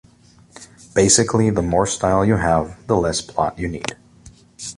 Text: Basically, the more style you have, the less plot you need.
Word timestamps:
Basically, 0.95 1.51
the 1.51 1.61
more 1.61 1.85
style 1.85 2.25
you 2.25 2.37
have, 2.37 2.87
the 2.87 2.95
less 2.97 3.21
plot 3.21 3.59
you 3.59 3.67
need. 3.67 3.95